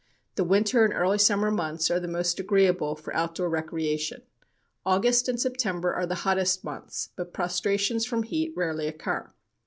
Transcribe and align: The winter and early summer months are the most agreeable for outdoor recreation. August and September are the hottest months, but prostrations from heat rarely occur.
The 0.33 0.43
winter 0.43 0.83
and 0.83 0.91
early 0.95 1.19
summer 1.19 1.51
months 1.51 1.91
are 1.91 1.99
the 1.99 2.07
most 2.07 2.39
agreeable 2.39 2.95
for 2.95 3.15
outdoor 3.15 3.49
recreation. 3.49 4.23
August 4.83 5.29
and 5.29 5.39
September 5.39 5.93
are 5.93 6.07
the 6.07 6.15
hottest 6.25 6.63
months, 6.63 7.09
but 7.15 7.33
prostrations 7.35 8.03
from 8.03 8.23
heat 8.23 8.51
rarely 8.55 8.87
occur. 8.87 9.31